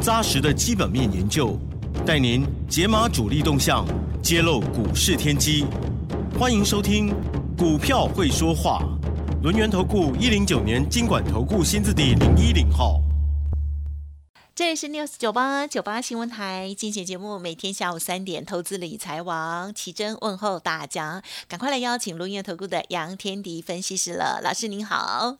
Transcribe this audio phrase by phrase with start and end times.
[0.00, 1.58] 扎实的基本面研究，
[2.04, 3.86] 带您解码主力动向，
[4.22, 5.64] 揭露股市天机。
[6.38, 7.10] 欢迎收听
[7.56, 8.82] 《股票会说话》，
[9.42, 13.00] 轮源投顾一零九年经管投顾新字第零一零号。
[14.54, 25.38] 这里是 News 九八九八新闻台，精选节目每天下午三点，投资理财王奇珍问候大家，赶快来邀请轮源投顾的杨天迪分析师了，老师您好。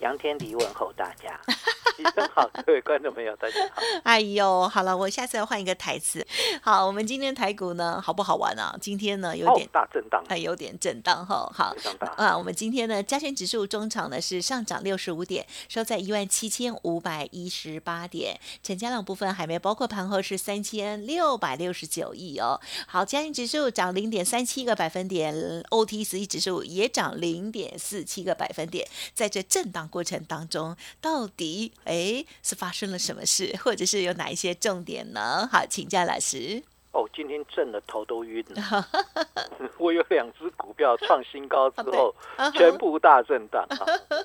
[0.00, 1.40] 杨天迪问候大家，
[1.96, 3.80] 医生好，各位观众朋友大家好。
[4.04, 6.24] 哎呦，好了，我下次要换一个台词。
[6.60, 8.76] 好，我们今天台股呢，好不好玩啊？
[8.78, 11.50] 今天呢，有点大震荡，还有点震荡哈。
[11.50, 11.74] 好，
[12.16, 22.60] 啊，我们今天呢，加权指数中场呢是上涨六十五点，收在一万七千五百一十八点，成交量部分还没包括盘后是三千六百六十九亿哦。
[22.86, 25.34] 好，加权指数涨零点三七个百分点
[25.70, 29.85] ，OTC 指数也涨零点四七个百分点，在这震荡。
[29.88, 35.48] 过程当中，到底哎是发生了什么事，或者是有哪一些重点呢？
[35.50, 36.62] 好，请教老师。
[36.92, 38.88] 哦，今天震的头都晕了。
[39.76, 42.14] 我有两只股票创新高之后，
[42.54, 43.66] 全部大震荡。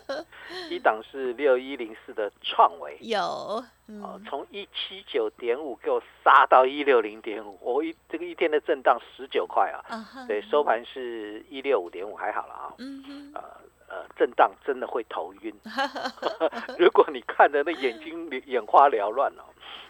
[0.71, 10.25] 一档是六一零四的创维，有哦，从一七九点五给我杀到一六零点五，我一这个一天的震荡十九块啊。
[10.25, 12.73] 对，收盘是一六五点五，还好了啊。
[12.77, 13.43] 嗯哼，呃。
[13.91, 15.53] 呃，震荡真的会头晕。
[16.79, 19.43] 如果你看的那眼睛眼花缭乱哦，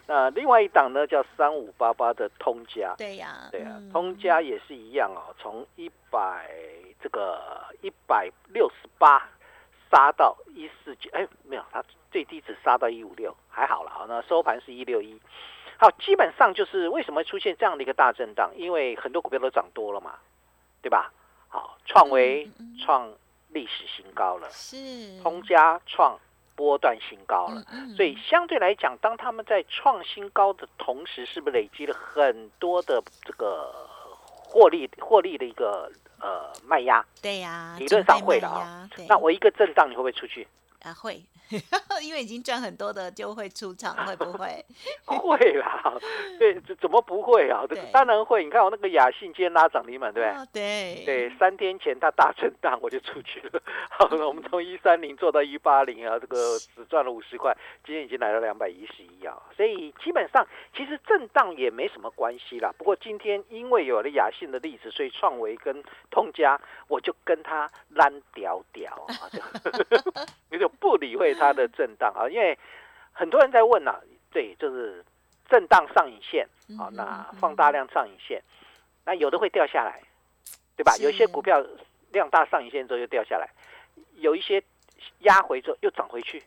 [0.08, 6.50] 那另外一档呢叫三五八八的通家，对呀，对呀，通家也是一样哦，从一百
[7.00, 7.40] 这个
[7.80, 9.28] 一百六十八
[9.88, 15.20] 杀到一四九，哎，没有，它最低只杀到一五六，还好了，那收盘是一六一。
[15.78, 18.50] 好，基本上就是为什么出现这样的一个大震荡？
[18.56, 20.18] 因为很多股票都涨多了嘛，
[20.82, 21.12] 对吧？
[21.48, 22.50] 好，创维
[22.84, 23.08] 创。
[23.52, 24.76] 历史新高了，是
[25.22, 26.18] 通家创
[26.54, 27.62] 波段新高了，
[27.96, 33.72] 所以相对来讲，当他们在创新高的同时，是不是累积了很多的这个
[34.44, 35.90] 获利获利的一个
[36.20, 37.04] 呃卖压？
[37.20, 38.88] 对呀，理论上会的啊。
[39.08, 40.46] 那我一个震荡，你会不会出去？
[40.82, 41.22] 啊，会。
[42.02, 44.64] 因为已经赚很多的就会出场，会不会？
[45.04, 45.92] 会啦，
[46.38, 47.64] 对，怎么不会啊？
[47.92, 48.44] 当然会。
[48.44, 51.02] 你看我那个雅信今天拉涨停板，对不对？
[51.04, 53.62] 对对，三天前它大震荡，我就出去了。
[53.90, 59.36] 好了，我们从一三零做到一八零啊，这个只赚了五十块，今天已经来了两百一十一啊。
[59.56, 60.46] 所以基本上
[60.76, 62.72] 其实震荡也没什么关系啦。
[62.78, 69.28] 不过今天因为有了雅信的例子，所以创维跟通家，我就跟他烂屌屌啊，
[70.50, 71.32] 你就不理会。
[71.42, 72.56] 它的震荡啊，因为
[73.12, 75.04] 很多人在问呐，对，就是
[75.48, 76.46] 震荡上影线
[76.78, 78.42] 啊，那放大量上影线，
[79.04, 80.00] 那有的会掉下来，
[80.76, 80.96] 对吧？
[80.98, 81.64] 有些股票
[82.12, 83.48] 量大上影线之后又掉下来，
[84.16, 84.62] 有一些
[85.20, 86.42] 压回之后又涨回去，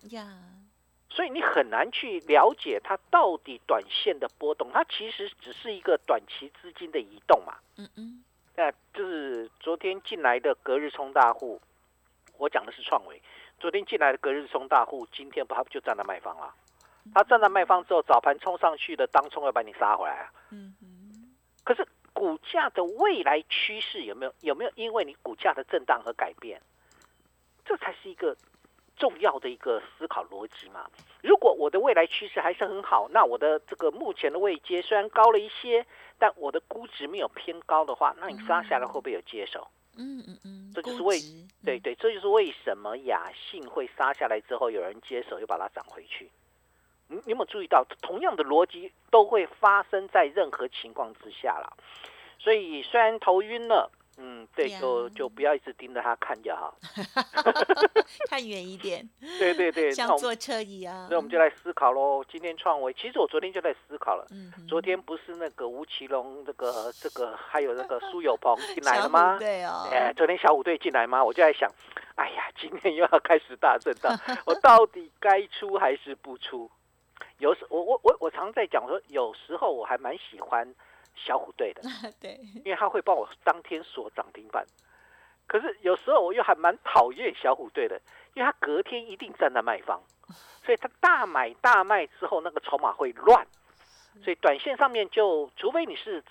[1.09, 7.55] 所以你很难去了解它到底短线的波动，它其实只是一个短期资金的移动嘛。
[7.77, 8.23] 嗯嗯，
[8.55, 11.61] 那就是昨天进来的隔日冲大户，
[12.37, 13.21] 我讲的是创维。
[13.59, 16.53] 昨天进来的隔日冲大户，今天不他不就站在卖方了？
[17.13, 20.31] 他站在卖方之后，早盘冲上去的当冲要把你杀回来啊！
[20.51, 20.75] 嗯
[21.63, 26.61] 可是股价的未来趋势有没有有没有因为你股价的震荡而改变？
[27.63, 28.35] 这才是一个
[28.95, 30.87] 重要的一个思考逻辑嘛。
[31.21, 35.85] 如果我的未来趋势还是很好，那我的这个目前的位阶虽然高了一些，
[36.19, 39.67] 但我的估值没有偏高的话，那你杀下来会不会有接手？
[39.69, 41.19] 嗯嗯嗯，这就是为
[41.63, 46.29] 对对，这就是为什么雅信会杀下来之后，有人接手又把它涨回去。
[47.07, 51.77] 你你有没有注意到，同样的逻辑都会发生在任何情况之下了？
[52.39, 53.91] 所以虽然头晕了。
[54.17, 56.73] 嗯，对，就就不要一直盯着它看就好，
[58.29, 59.07] 看远一点。
[59.37, 61.07] 对对对， 像坐车一样。
[61.09, 62.23] 那我们就来思考喽。
[62.31, 64.25] 今天创维，其实我昨天就在思考了。
[64.31, 64.53] 嗯。
[64.67, 69.37] 昨天不是那个吴奇隆，这个这个还有那个苏有朋进来了吗？
[69.37, 69.87] 对哦。
[69.91, 71.23] 哎，昨天小虎队进来吗？
[71.23, 71.69] 我就在想，
[72.15, 74.17] 哎呀，今天又要开始大震荡，
[74.47, 76.71] 我到底该出还是不出？
[77.39, 80.73] 有时我我我我常在讲说，有时候我还蛮喜欢。
[81.15, 81.81] 小虎队的，
[82.19, 84.65] 对，因为他会帮我当天锁涨停板。
[85.47, 88.01] 可是有时候我又还蛮讨厌小虎队的，
[88.33, 90.01] 因为他隔天一定站在卖方。
[90.65, 93.45] 所以他大买大卖之后，那个筹码会乱，
[94.23, 96.23] 所以短线上面就，除非你是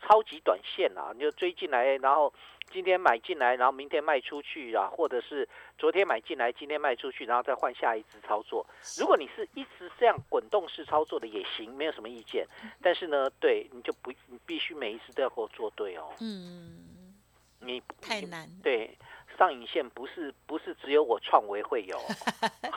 [0.00, 2.32] 超级短线啊，你就追进来，然后
[2.72, 8.66] 今天买进来，然后明天卖出去啊，或者是昨天买进来，今天卖出去，然后再换下一只操作。
[8.98, 12.46] 如果你是一直这样滚动式操作的也行，没有什么意见。
[12.80, 16.10] 但是呢，对，你就不，你必须每一次都要给我做对哦。
[16.20, 17.14] 嗯，
[17.60, 18.48] 你太难。
[18.62, 18.96] 对。
[19.38, 21.98] 上影线不是不是只有我创维会有，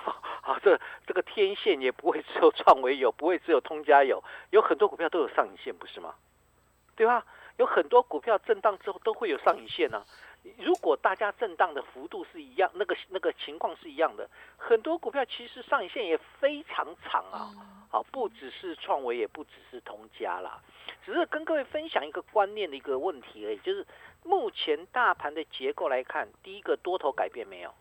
[0.42, 6.16] 好，这这个天线也不会只有创维有，不会只有通家有，有很多股票都有上影线，不是吗？
[6.96, 7.26] 对吧？
[7.58, 10.04] 有很多股票震荡之后都会有上影线呢。
[10.60, 17.50] 如果大家震荡的幅度是一样，那个那个情况是一样的，很多股票其实上影线也非常长啊。
[17.90, 20.62] 好，不只是创维，也不只是通家啦，
[21.06, 23.86] 只是跟各位分享一个观念的一个问题而已，就是。
[24.28, 27.72] 目前大盘的结构来看，第一个多头改变没有，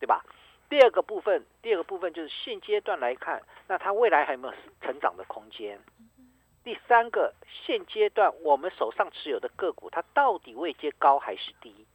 [0.00, 0.24] 对吧？
[0.68, 5.78] 第二个部分，第二个部分就是现阶段来看，那它未来还有没有成长的空间？
[6.66, 11.86] 第三个，现阶段我们手上持有的个股，它到底位阶高还是低？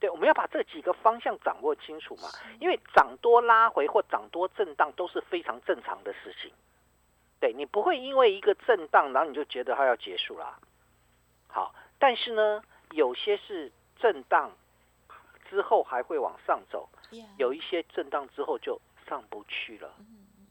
[0.00, 2.28] 对，我们要把这几个方向掌握清楚嘛。
[2.58, 6.50] 因为涨多拉回或涨多震荡都是非常正常的事情。
[7.38, 10.58] 对你不会因为一个震荡，然后你就觉得它要结束啦。
[11.46, 12.64] 好，但是呢？
[12.90, 13.70] 有些是
[14.00, 14.50] 震荡
[15.48, 16.88] 之后还会往上走，
[17.36, 19.94] 有一些震荡之后就上不去了。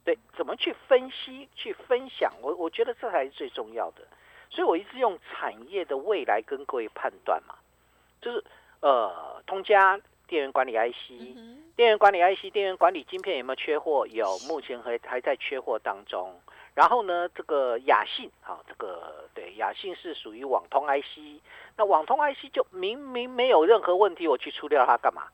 [0.10, 2.34] 对，怎么去分析、去分享？
[2.42, 4.02] 我我觉得这才是最重要的。
[4.50, 7.54] 所以我一直用产业的未来跟各位判断嘛，
[8.20, 8.44] 就是
[8.80, 11.36] 呃，通家电源管理 IC、
[11.76, 14.08] 电源管理 IC、电源管理晶片有没有缺货？
[14.08, 16.34] 有，目前还还在缺货当中。
[16.74, 21.40] 然后呢，这个雅信，啊，这个对，雅信是属于网通 IC，
[21.78, 25.28] 那网通 IC 就明明没有任何问题，我去出掉它干嘛？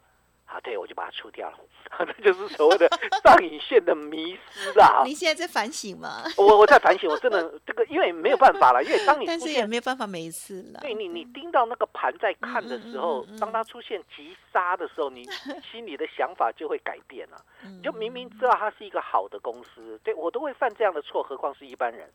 [0.56, 1.57] 啊，对，我就把它出掉了，
[2.18, 2.88] 这就是所谓的
[3.24, 5.04] 上影线的迷失啊！
[5.04, 6.24] 你现在在反省吗？
[6.38, 10.80] 我我在反省，我真的这个，因为没有办法了，因为当你但是也没有办法每一次了。
[10.80, 15.25] 对你，你盯到那个盘在看的时候，当它出现急杀的时候，你
[15.69, 17.38] 心里的想法就会改变了。
[17.63, 22.10] 你就明明知道它是一个好的公司，对我都会犯这样的错，何况是一般人。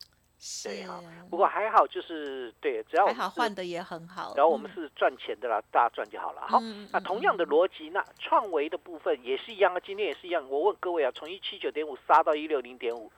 [0.63, 0.99] 对啊，
[1.29, 6.41] 不过还好，就是对，只要还好换的也很好，然后我们是赚钱的啦，大家赚就好了。
[6.47, 6.59] 好，
[6.91, 10.43] 那同样的逻辑，那创维的部分也是一样啊，今天也是一样。
[10.49, 13.11] 我问各位啊，从一七九点五杀到一六零点五，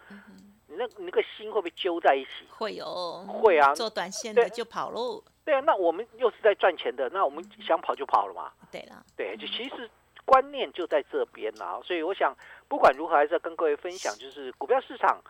[0.67, 2.45] 你那你那个心会不会揪在一起？
[2.49, 5.23] 会有，会啊，做短线的就跑喽。
[5.45, 8.51] 对啊，那我们又是在赚钱的，那我们想跑就跑了嘛。
[8.69, 9.89] 对了，对，就其实
[10.25, 12.35] 观念就在这边啊，所以我想
[12.67, 15.21] 不管如何，还是要跟各位分享，就是股票市场。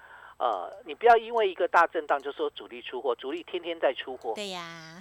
[0.43, 4.33] 呃，你不要因为一个大震荡就说主力出货，主力天天在出货。
[4.35, 4.99] 对呀，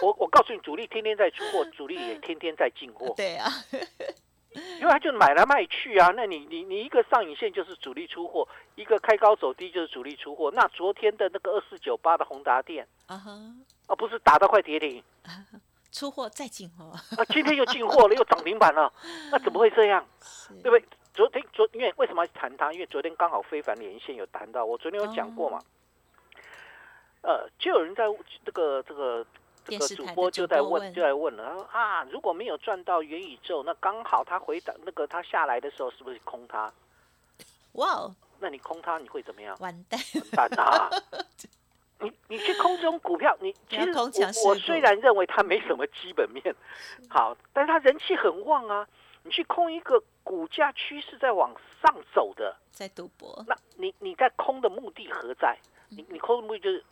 [0.00, 3.12] 我我告诉你，主力天天在出货，主力也天天在进货。
[3.14, 3.50] 对啊，
[4.80, 6.10] 因为他就买来卖去啊。
[6.16, 10.50] 那你你你一个上影线就是主力出货，一个开高走低就是主力出货。
[10.50, 13.32] 那昨天的那个二四九八的宏达电啊哈，
[13.88, 15.04] 啊不是打到快跌停，
[15.92, 18.90] 出货再进货啊，今天又进货了，又涨停板了，
[19.30, 20.02] 那怎么会这样？
[20.64, 20.84] 对不对？
[21.16, 22.70] 昨天昨因为为什么要谈它？
[22.74, 25.58] 因为昨天刚好非凡连线有谈到，我昨天有讲过嘛。
[27.22, 28.04] 呃，就有人在
[28.44, 29.26] 这个这个
[29.64, 36.70] 这个主播就在问就在问了啊，如果没有赚到元宇宙，那刚好他回档那个他下来的时候是不是空它？
[37.72, 39.56] 哇哦，那你空它你会怎么样？
[39.58, 39.98] 完蛋，
[40.36, 40.90] 完蛋啊！
[42.00, 46.54] 你你去空这种股票，你其实我我虽然认为它没什么基本面
[47.08, 48.86] 好，但是它人气很旺啊。
[49.26, 51.52] 你去空一个股价趋势在往
[51.82, 53.44] 上走的，在赌博。
[53.48, 55.58] 那你你在空的目的何在？
[55.88, 56.84] 你你空的目的就是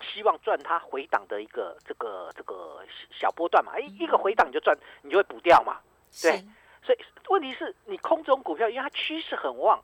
[0.00, 3.72] 希望赚它回档的一个这个这个小波段嘛？
[3.74, 5.80] 哎，一个回档你就赚，你就会补掉嘛？
[6.22, 6.42] 对。
[6.82, 9.78] 所以问题是你空这种股票，因为它趋势很旺，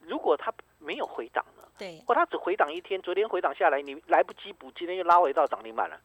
[0.00, 1.62] 如果它没有回档呢？
[1.76, 2.02] 对。
[2.06, 6.00] 或它只回档一天，昨天回档下来，你来不及补，今天又拉回到涨停板了。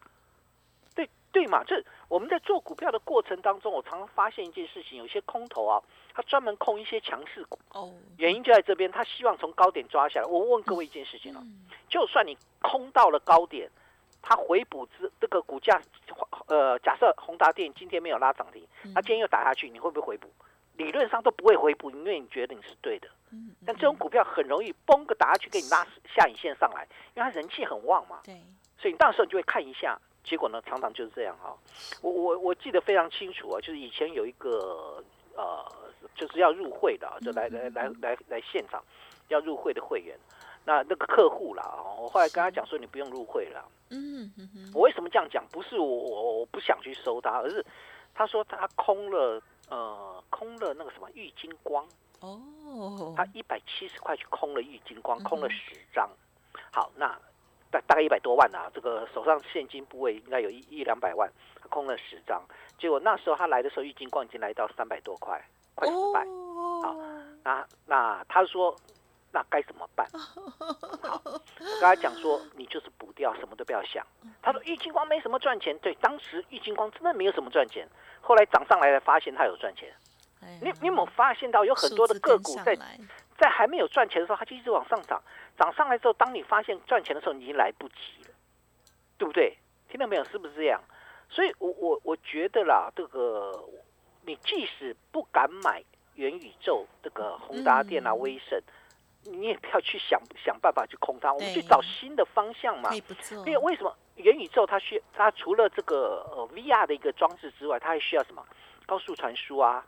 [1.33, 1.63] 对嘛？
[1.65, 5.81] 这我们在做股票的过程当中，我常常发现一件事情：有些空头啊，
[6.13, 7.59] 他专门空一些强势股。
[7.71, 10.25] 哦，原因就在这边，他希望从高点抓下来。
[10.27, 11.41] 我问各位一件事情啊，
[11.89, 13.67] 就算你空到了高点，
[14.21, 15.81] 它回补之这个股价，
[16.45, 18.63] 呃，假设宏达电今天没有拉涨停，
[18.93, 20.29] 它今天又打下去，你会不会回补？
[20.77, 23.07] 理论上都不会回补，因为你觉得你是对的。
[23.31, 25.83] 嗯，但这种股票很容易崩个打下去，给你拉
[26.15, 28.21] 下影线上来，因为它人气很旺嘛。
[28.23, 28.35] 对，
[28.77, 29.99] 所以你到时候你就会看一下。
[30.23, 31.55] 结果呢，常常就是这样哈。
[32.01, 35.03] 我我我记得非常清楚啊，就是以前有一个
[35.35, 35.65] 呃，
[36.15, 38.83] 就是要入会的，就来来来来来现场
[39.27, 40.17] 要入会的会员，
[40.65, 41.63] 那那个客户啦，
[41.99, 43.63] 我后来跟他讲说，你不用入会了。
[43.89, 44.71] 嗯嗯嗯。
[44.73, 45.45] 我为什么这样讲？
[45.51, 47.65] 不是我我我不想去收他，而是
[48.13, 51.85] 他说他空了呃空了那个什么玉金光
[52.21, 56.09] 哦，他一百七十块去空了玉金光，空了十张。
[56.71, 57.19] 好，那
[57.73, 61.27] 大大概一百多万啊，这个手上现金部位应该有一一两百万，
[61.69, 62.41] 空了十张。
[62.77, 66.23] 结果那时候他来的时候，郁金光已经来到三百多块，快四百。
[66.83, 66.95] 好，
[67.43, 68.75] 那那他说。
[69.35, 70.07] 那该怎么办？
[71.01, 74.05] 好，我跟他讲说，你就是补掉，什么都不要想。
[74.43, 77.89] 他说玉金光没什么赚钱，对，当时玉金光真的没有什么赚钱，
[78.21, 79.91] 后来涨上来了，发现他有赚钱。
[80.61, 82.77] 你你有没有发现到有很多的个股在
[83.43, 85.21] 在还没有赚钱的时候，它就一直往上涨，
[85.57, 88.33] 涨上来之后，当你发现赚钱的时候，你已经来不及了，
[89.17, 89.57] 对不对？
[89.89, 90.23] 听到没有？
[90.25, 90.81] 是不是这样？
[91.29, 93.51] 所以我我我觉得啦，这个
[94.21, 95.83] 你即使不敢买
[96.15, 98.61] 元宇宙，这个宏达电啊、威盛。
[99.25, 102.89] 你也不要去想想办法去空它，我们去找新的方向嘛。
[103.45, 108.45] 因为为什么元宇宙它需它除了这个呃 VR 的一个装置之外，它还需要什么
[108.85, 109.85] 高速传输啊？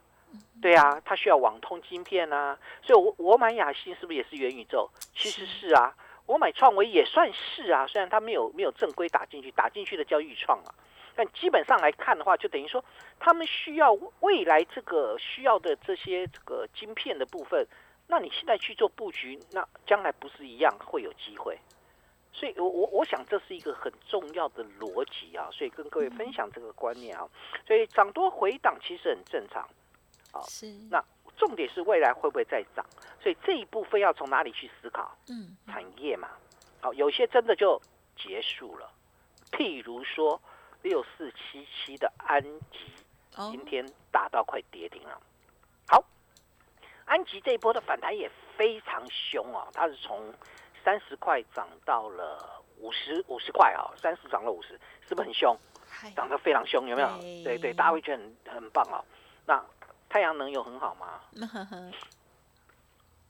[0.62, 2.58] 对啊，它需要网通晶片啊。
[2.82, 4.90] 所以，我我买雅信是不是也是元宇宙？
[5.14, 5.94] 其实是啊，
[6.26, 7.86] 我买创维也算是啊。
[7.88, 10.74] 虽然它没有没有正规打进去，打进去的叫预创啊。
[11.16, 12.84] 但基本上来看的话，就等于说
[13.20, 17.66] 他们需要未来这个需要的这些这个晶片的部分。
[18.08, 21.58] 那你现在去做布局，那将来不是一样会有机会？
[22.34, 27.26] 所以，我我我想这是一个很重要的逻辑啊，所以跟各位分享这个观念啊。
[27.66, 29.66] 所以涨多回档其实很正常，
[30.36, 30.68] 啊，是。
[30.90, 31.04] 那
[31.38, 32.86] 重点是未来会不会再涨？
[33.22, 35.16] 所以这一部分要从哪里去思考？
[35.30, 36.30] 嗯，产业嘛，
[36.82, 37.82] 好，有些真的就
[38.16, 38.92] 结束了。
[39.52, 40.40] 譬如说
[40.82, 42.80] 六四七七的安吉，
[43.52, 45.22] 今天打到快跌停了。
[45.88, 46.04] 好
[47.06, 50.34] 安吉这一波的反弹也非常凶啊，它是从
[50.84, 55.58] 三十块涨到了五十五十块啊，三十涨了五十，是不是很凶？
[56.16, 57.10] 涨得非常凶，有没有？
[57.44, 59.04] 对对，大家会觉得很很棒哦。
[59.46, 59.64] 那
[60.16, 61.20] 太阳能有很好吗？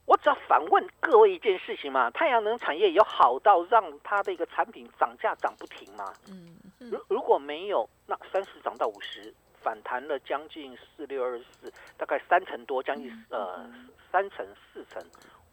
[0.06, 6.14] 我只要反问各位一件事情嘛，太阳能产业有好到让它的一个产品涨价涨不停吗？
[6.28, 9.34] 嗯，如如果没有，那三十涨到五十。
[9.64, 13.68] 反弹了将近四六二四，大概三成多，将近呃
[14.12, 15.04] 三成、四成、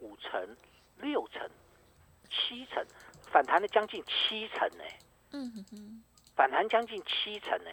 [0.00, 0.38] 五成、
[0.98, 1.48] 六成、
[2.28, 2.84] 七成，
[3.22, 4.84] 反弹了将近七成呢。
[5.30, 6.02] 嗯哼，
[6.36, 7.70] 反弹将近七成呢，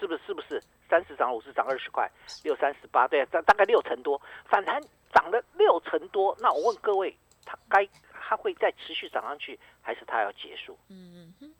[0.00, 0.22] 是不是？
[0.24, 0.62] 是不是？
[0.88, 2.10] 三十涨五十涨二十块，
[2.42, 4.80] 六三十八，对，大大概六成多，反弹
[5.12, 6.36] 涨了六成多。
[6.40, 10.78] 那我问各位，它该它会再持续涨上去，还是它要结束？
[10.88, 11.54] 嗯哼。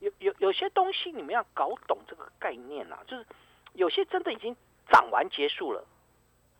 [0.00, 3.24] 有有有些东西你们要搞懂这个概念啊，就是
[3.74, 4.56] 有些真的已经
[4.90, 5.84] 涨完结束了，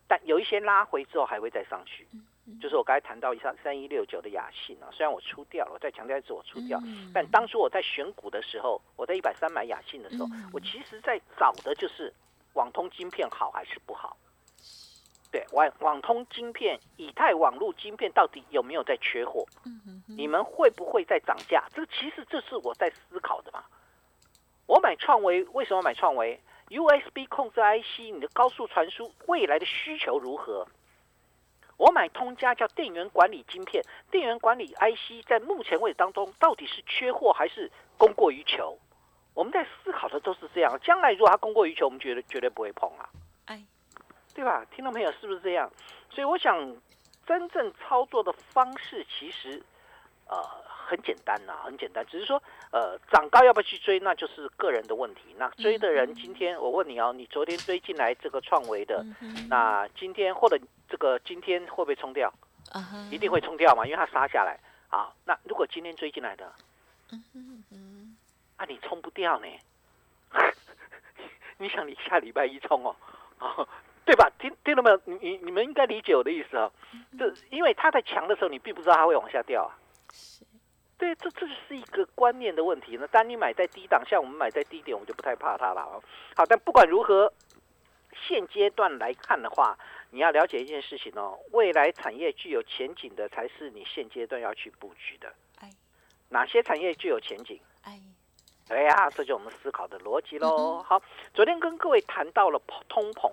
[0.07, 2.07] 但有一些拉回之后还会再上去。
[2.61, 6.79] 就是我刚才谈到一下三一六九的雅信啊，虽然我出掉了，我再强调一次我出掉，
[7.13, 12.13] 但当初我在选股的时候，我在一百三买雅信的时候，我其实在找的就是
[12.53, 14.17] 网通晶片好还是不好。
[15.31, 19.45] 对，网网通晶片、以太网络晶片到底有没有在缺货？
[20.07, 21.63] 你们会不会在涨价？
[21.73, 23.63] 这其实这是我在思考的嘛。
[24.67, 30.67] 我买创维，为什么买创维？USB 控制 IC，你的高速传输未来的需求如何？
[31.77, 38.77] 我买通家叫电源管理晶片，电源管理 IC 在目前位置当中到底是缺货还是供过于求？
[39.33, 40.79] 我们在思考的都是这样。
[40.83, 43.09] 将来如果它供过于求，我们绝对绝对不会碰啊。
[44.35, 44.65] 对吧？
[44.75, 45.71] 听众朋友是不是这样？
[46.09, 46.75] 所以我想，
[47.23, 49.61] 真正操作的方式其实，
[50.27, 50.35] 呃，
[50.93, 52.05] 很简单呐，很简单。
[52.05, 55.21] 只是说，呃，涨高要不要去追，那就是个人的问题。
[55.37, 59.03] 那追的人，今天我问你哦，你昨天追进来这个创维的，
[59.49, 62.31] 那今天或者这个今天会不会冲掉？
[63.09, 64.59] 一定会冲掉嘛，因为它杀下来。
[64.89, 66.45] 啊，那如果今天追进来的，
[68.57, 69.47] 啊，你冲不掉呢？
[71.57, 72.95] 你想你下礼拜一冲哦？
[73.39, 73.67] 哦？
[74.05, 74.29] 对吧？
[74.37, 75.01] 听听到没有？
[75.05, 76.69] 你你你们应该理解我的意思啊。
[77.17, 79.73] 这因为它在强的时候，你并不知道它会往下掉啊。
[81.03, 82.95] 对，这这是一个观念的问题。
[82.97, 85.99] 那当你买在低档，像我们买在低点，我们就不太怕它了啊。
[86.33, 87.33] 好，但不管如何，
[88.25, 89.77] 现阶段来看的话，
[90.11, 95.27] 你要了解一件事情哦：未来产业具有前景的，才是你现阶段要去布局的。
[95.59, 95.69] 哎，
[96.29, 97.59] 哪些产业具有前景？
[97.83, 97.99] 哎，
[98.69, 100.81] 哎呀，这就我们思考的逻辑喽。
[100.83, 101.01] 好，
[101.33, 102.57] 昨天跟各位谈到了
[102.87, 103.29] 通膨。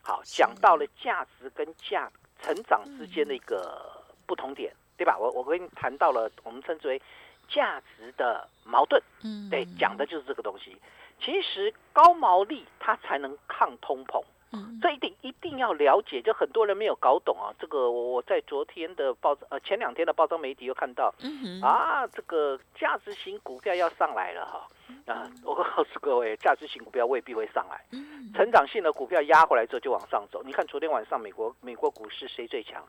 [0.00, 2.10] 好，讲到了价值跟价
[2.40, 5.16] 成长之间的一个不同点，对吧？
[5.18, 7.00] 我我跟你谈到了我们称之为
[7.48, 10.76] 价值的矛盾，嗯，对，讲的就是这个东西。
[11.18, 16.20] 其实高毛利它才能抗通膨，嗯，这一定一定要了解。
[16.20, 24.68] 就很多人没有搞懂啊，这个我我在昨天的报呃前两天的报章媒体又看到，嗯啊，这个价值型股票要上来了哈，
[25.14, 30.42] 啊，我告诉各位，价值型股票未必会上来，嗯，成长性的股票压回来之后就往上走。
[30.44, 32.84] 你看昨天晚上美国美国股市谁最强？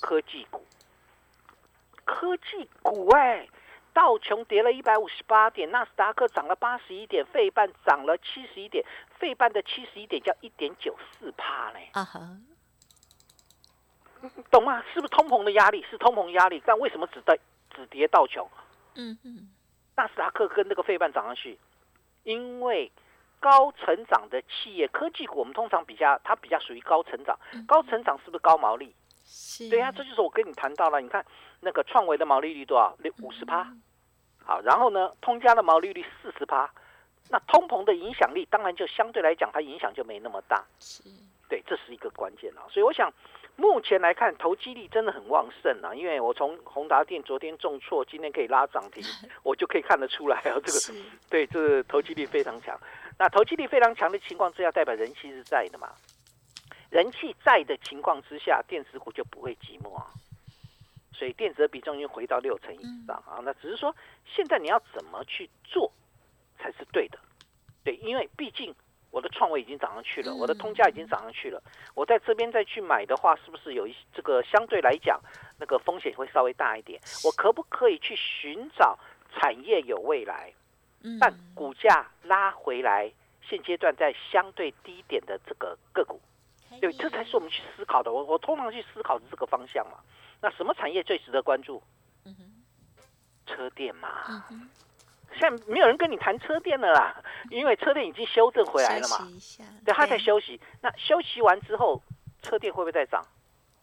[0.00, 0.64] 科技股，
[2.06, 3.46] 科技股哎，
[3.92, 8.82] 道琼跌了一百五十八点，纳斯达克涨了八十一点，费半涨了七十一点，
[9.18, 12.20] 费半的七十一点叫一点九四帕嘞，啊哈，
[14.50, 14.82] 懂吗？
[14.94, 15.84] 是不是通膨的压力？
[15.90, 17.38] 是通膨压力，但为什么只跌
[17.74, 18.48] 只跌道琼？
[18.94, 19.50] 嗯嗯，
[19.96, 21.58] 纳斯达克跟那个费半涨上去，
[22.22, 22.90] 因为
[23.40, 28.94] 高成长的企业科技股，我们通常比较它比较属于高成长，高成长是不是高毛利？
[29.26, 31.00] 是，对呀、这就是我跟你谈到了。
[31.00, 31.24] 你看
[31.60, 32.96] 那个创维的毛利率多少？
[33.00, 33.66] 六五十趴。
[34.44, 36.70] 好，然后呢，通家的毛利率四十趴。
[37.28, 40.64] 那通膨的影响力，当然就相对来讲，它影响就没那么大。
[40.78, 41.02] 是，
[41.48, 42.62] 对，这是一个关键啊。
[42.70, 43.12] 所以我想，
[43.56, 45.92] 目前来看，投机力真的很旺盛啊。
[45.92, 49.02] 因为我从宏达电昨天重挫，今天可以拉涨停，
[49.42, 52.78] 我就可以看得出来啊，这个，对，这个投机力非常强。
[53.18, 55.90] 那投机力非常强的情况之下，代表人气是在的嘛？
[56.96, 60.06] 人气在的情况之下，电子股就不会寂寞啊。
[61.12, 63.38] 所以电子的比重已经回到六成以上啊。
[63.42, 65.92] 那只是说，现在你要怎么去做
[66.58, 67.18] 才是对的？
[67.84, 68.74] 对，因为毕竟
[69.10, 71.62] 我的创维已经涨上去了，我的通价已经涨上去了，
[71.94, 75.20] 我在这边再去买的话，是不是有一这个相对来讲
[75.60, 76.98] 那个风险会稍微大一点？
[77.26, 78.98] 我可不可以去寻找
[79.34, 80.50] 产业有未来？
[81.02, 83.12] 嗯，但股价拉回来，
[83.42, 86.18] 现阶段在相对低点的这个个股，
[86.80, 88.12] 对，这才是我们去思考的。
[88.12, 89.98] 我我通常去思考的这个方向嘛。
[90.40, 91.82] 那什么产业最值得关注？
[92.24, 92.42] 嗯哼，
[93.46, 94.08] 车电嘛。
[94.28, 94.68] 嗯哼，
[95.38, 99.24] 现在没有人跟你谈车电了啦，因为车电已经修正回来了嘛休。
[99.24, 100.60] 息一下，对，他在休息。
[100.82, 102.02] 那休息完之后，
[102.42, 103.24] 车电会不会再涨？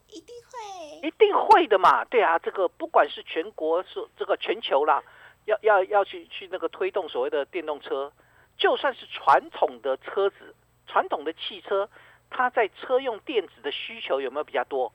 [0.08, 2.04] 一定会，一定会的嘛。
[2.04, 5.02] 对啊，这个不管是全国是这个全球啦，
[5.46, 8.12] 要要要去去那个推动所谓的电动车，
[8.56, 10.54] 就算是传统的车子、
[10.86, 11.88] 传统的汽车，
[12.36, 14.92] 它在车用电子的需求有没有比较多？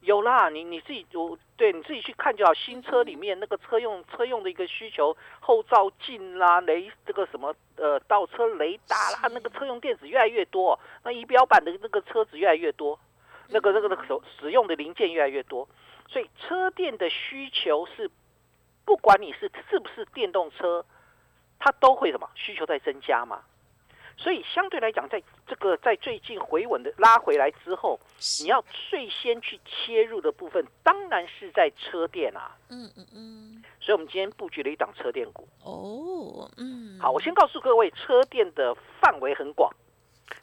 [0.00, 2.54] 有啦，你你自己我对你自己去看就好。
[2.54, 12.96] 新车里面那个车用车用的一个需求，后照镜啦、雷这个什么呃倒车雷达啦，那个车用电子越来越多，那仪表板的那个车子越来越多，
[13.48, 15.68] 那个那个那个使使用的零件越来越多，
[16.06, 18.08] 所以车电的需求是，
[18.84, 20.86] 不管你是是不是电动车，
[21.58, 23.42] 它都会什么需求在增加嘛。
[24.18, 27.98] 所以相对来讲，在这个在最近回稳的拉回来之后，
[28.40, 32.56] 你要最先去切入的部分，当然是在车电啊。
[32.68, 35.48] 嗯嗯嗯，所以我们今天布局了一档车电股。
[35.62, 39.72] 哦，嗯，好，我先告诉各位，车电的范围很广，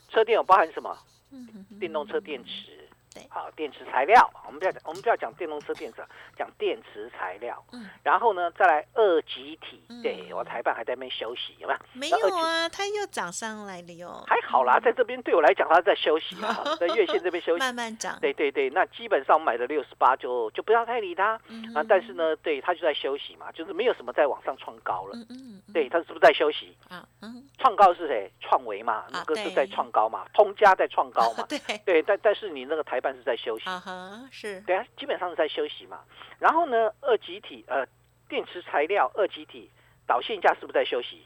[0.10, 0.98] 车电有包含什么？
[1.32, 2.85] 嗯哼哼电动车电池
[3.16, 6.04] 对，好，电池材料，我们不要讲，我们不要讲电动车电池，
[6.38, 7.64] 讲电池材料。
[7.72, 11.80] 嗯，然后呢，再来二级体，嗯对我台办还在那边休息，有没有？
[11.94, 17.60] 没有啊，它又涨上来了哟，还好啦，在这边对我来讲，它在休息啊， 在月线这边休息。
[17.60, 21.82] 慢慢涨，对对对，那基本上买了六十八就就不要太理它嗯啊。
[21.88, 25.16] 但是呢，对它就在休息嘛，就是没有什么在往上创高了。
[25.16, 26.76] 嗯嗯，嗯对，它是不是在休息？
[26.90, 28.30] 啊，嗯，创高是谁？
[28.42, 31.46] 创维嘛，那个是在创高嘛，通家在创高嘛。
[31.48, 33.70] 对，对，但但是你那个台办是在休息。
[33.70, 36.00] 啊哈，是，对啊，基本上是在休息嘛。
[36.40, 37.86] 然后呢，二极体呃，
[38.28, 39.70] 电池材料二极体
[40.08, 41.26] 导线架是不是在休息？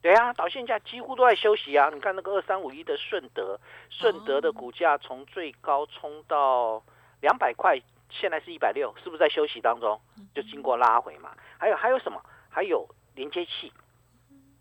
[0.00, 1.90] 对啊，导线架几乎都在休息啊。
[1.92, 6.82] 你看那个二三五一的顺德，顺德的股价从最高冲到
[7.20, 10.00] 两百块，现在是一百六，是不是在休息当中？
[10.34, 11.36] 就经过拉回嘛。
[11.58, 12.22] 还有还有什么？
[12.48, 13.72] 还有连接器。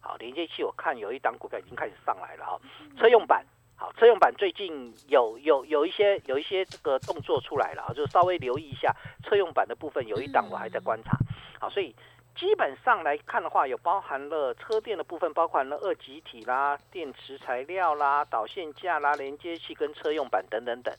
[0.02, 2.60] 好，连接器我看有一档股票已经开始上来了哈、
[2.98, 3.46] 车用版。
[3.80, 8.92] 好，车用版最近有有有一些有一些这个动作出来了啊，就稍微留意一下
[9.24, 11.16] 车用版的部分，有一档我还在观察。
[11.60, 11.96] 好，所以
[12.36, 20.92] 基本上来看的话，有包含了车电的部分，包含了二极体啦、电池材料啦、导线架啦、连接器跟车用板等等等，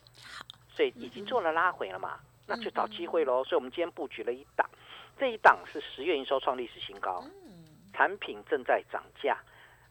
[0.71, 3.43] 所以已经做了拉回了嘛，那就找机会喽。
[3.43, 4.65] 所以我们今天布局了一档，
[5.19, 9.37] 这一档是十月营收创历史新高，嗯，产品正在涨价。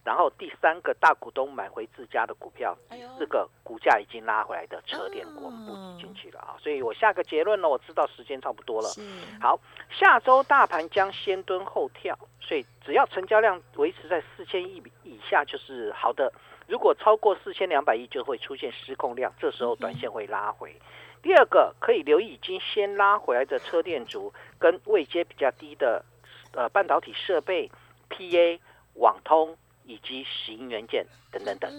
[0.07, 6.55] 然后第三个大股东买回自家的股票，哎呦第四个股价已经拉回来的车电股，我们布局进去了啊。
[6.61, 8.87] 所以我下个结论呢，我知道时间差不多了。
[8.87, 9.01] 是，
[9.41, 9.59] 好，
[9.91, 16.31] 下周大盘将先蹲后跳，所以只要成交量维持在四千亿以下就是好的。
[16.69, 20.73] 如果超过四千两百亿，就会出现失控量，这时候短线会拉回。
[21.21, 26.05] 第二个可以留意已经先拉回来的车电族跟位阶比较低的
[26.53, 27.69] 呃半导体设备、
[28.09, 28.57] PA、
[28.93, 31.05] 网通以及石英元件。
[31.31, 31.71] 等等等。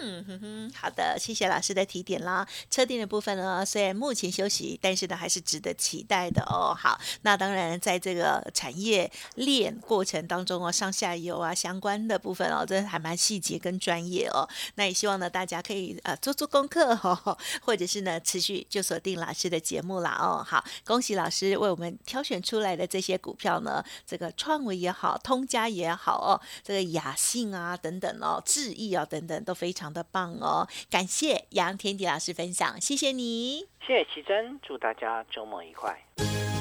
[0.00, 2.46] 嗯哼哼，好的，谢谢老师的提点啦。
[2.70, 6.74] 车电的部分呢，虽然目前休息，但是呢还是值得期待的哦。
[6.74, 14.48] 好，那当然在这个产业链过程当中哦，上下游啊相关的部分哦，这还蛮细节跟专业哦。
[14.74, 20.44] 那也希望呢大家可以呃做做功课哦，或者是呢持续就锁定老师的节目啦哦。
[20.46, 30.68] 好，恭喜老师为我们挑选出来的这些股票呢，这个创维也好，通家也好哦，这个雅信啊等等哦，智毅啊等等都非常的棒哦。
[30.90, 35.96] 感谢杨天迪老师分享，谢谢你，谢谢奇珍，祝大家周末愉快。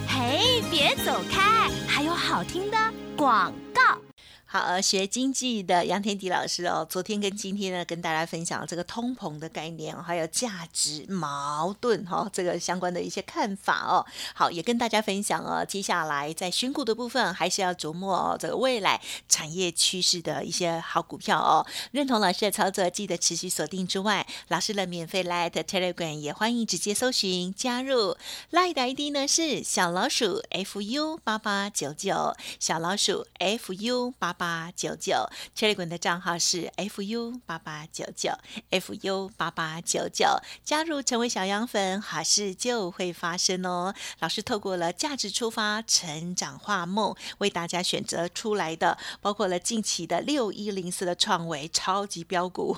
[0.07, 2.77] 嘿，别走开，还有好听的
[3.15, 4.06] 广告。
[4.49, 14.05] 好，学经济的杨天迪老师哦，昨天跟今天呢，跟大家分享这个通膨的概念，还有价值矛盾哈，这个相关的一些看法哦。
[14.33, 21.67] 好，也跟大家分享哦，接下来在选股的部分，还是要琢磨哦，这个未来产业趋势的一些好股票哦。
[21.91, 28.15] 认同老师的操作，记得持续锁定之外，老师的免费 Light Telegram 也欢迎直接搜寻加入
[28.53, 34.36] ，Light 的 ID 呢是小老鼠 fu 八八九九，小老鼠 fu 八。
[34.37, 38.31] 八九九，Telegram 的账号是 fu 八八九九
[38.69, 40.27] ，fu 八八九九，
[40.63, 43.95] 加入成为小羊粉，好事就会发生哦。
[44.19, 52.77] 老师透过了价值出发，成长化梦，为大家选择出来的，包括了近期的六一零四的创维超级标股，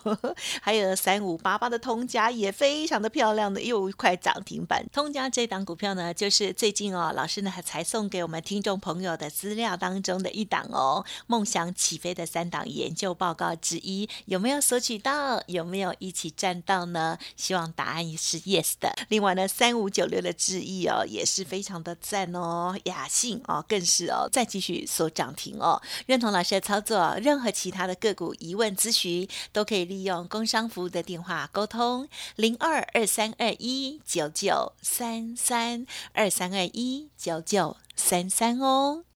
[0.62, 4.86] 还有三五八八的通家也非常的漂亮的，又一块涨停板。
[4.94, 11.46] 通家这档股票呢，就是最近哦，老师呢才送给我们听众朋友的资料当中的一档哦，梦。
[11.50, 15.42] 想起飞的三档研究报告之一，有没有索取到？
[15.48, 17.18] 有没有一起赚到呢？
[17.36, 18.94] 希望答案是 yes 的。
[19.10, 22.78] 另外呢，三五九六的智毅哦，也是非常的赞哦。
[22.84, 25.82] 雅信哦，更是哦，再继续锁涨停哦。
[26.06, 39.09] 认同老师的操作，任何其他的个股疑问咨询，都可以利用工商服务的电话沟通零二二三二一九九三三二三二一九九三三哦。